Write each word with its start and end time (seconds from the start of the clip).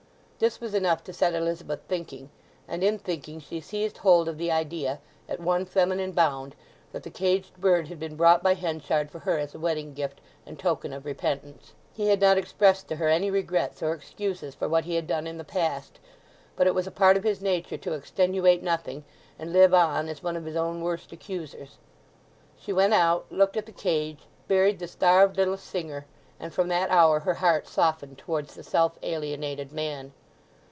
This 0.41 0.59
was 0.59 0.73
enough 0.73 1.03
to 1.03 1.13
set 1.13 1.35
Elizabeth 1.35 1.81
thinking, 1.87 2.31
and 2.67 2.83
in 2.83 2.97
thinking 2.97 3.39
she 3.39 3.61
seized 3.61 3.99
hold 3.99 4.27
of 4.27 4.39
the 4.39 4.49
idea, 4.51 4.99
at 5.29 5.39
one 5.39 5.65
feminine 5.67 6.13
bound, 6.13 6.55
that 6.93 7.03
the 7.03 7.11
caged 7.11 7.61
bird 7.61 7.89
had 7.89 7.99
been 7.99 8.15
brought 8.15 8.41
by 8.41 8.55
Henchard 8.55 9.11
for 9.11 9.19
her 9.19 9.37
as 9.37 9.53
a 9.53 9.59
wedding 9.59 9.93
gift 9.93 10.19
and 10.43 10.57
token 10.57 10.93
of 10.93 11.05
repentance. 11.05 11.73
He 11.93 12.07
had 12.07 12.19
not 12.19 12.39
expressed 12.39 12.87
to 12.87 12.95
her 12.95 13.07
any 13.07 13.29
regrets 13.29 13.83
or 13.83 13.93
excuses 13.93 14.55
for 14.55 14.67
what 14.67 14.85
he 14.85 14.95
had 14.95 15.05
done 15.05 15.27
in 15.27 15.37
the 15.37 15.43
past; 15.43 15.99
but 16.55 16.65
it 16.65 16.73
was 16.73 16.87
a 16.87 16.89
part 16.91 17.17
of 17.17 17.23
his 17.23 17.39
nature 17.39 17.77
to 17.77 17.93
extenuate 17.93 18.63
nothing, 18.63 19.03
and 19.37 19.53
live 19.53 19.75
on 19.75 20.09
as 20.09 20.23
one 20.23 20.35
of 20.35 20.45
his 20.45 20.55
own 20.55 20.81
worst 20.81 21.11
accusers. 21.11 21.77
She 22.59 22.73
went 22.73 22.95
out, 22.95 23.27
looked 23.29 23.57
at 23.57 23.67
the 23.67 23.71
cage, 23.71 24.21
buried 24.47 24.79
the 24.79 24.87
starved 24.87 25.37
little 25.37 25.55
singer, 25.55 26.07
and 26.39 26.51
from 26.51 26.67
that 26.69 26.89
hour 26.89 27.19
her 27.19 27.35
heart 27.35 27.67
softened 27.67 28.17
towards 28.17 28.55
the 28.55 28.63
self 28.63 28.97
alienated 29.03 29.71
man. 29.71 30.13